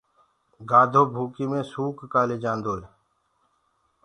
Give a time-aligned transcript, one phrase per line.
[0.69, 2.83] گآڌو ڀوڪي مي سوڪَ ڪآلي جآنٚدوئي